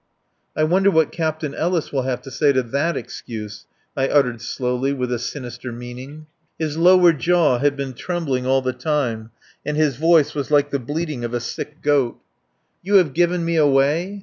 [0.55, 4.93] "I wonder what Captain Ellis will have to say to that excuse," I uttered slowly
[4.93, 6.25] with a sinister meaning.
[6.57, 9.29] His lower jaw had been trembling all the time
[9.63, 12.19] and his voice was like the bleating of a sick goat.
[12.81, 14.19] "You have given me away?